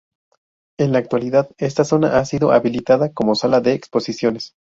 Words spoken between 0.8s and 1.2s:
la